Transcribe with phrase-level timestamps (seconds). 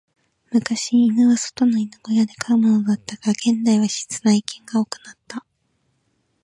[0.51, 5.45] 昔、犬は外の犬小屋で飼うものだったが、現代は室内犬が多くなった。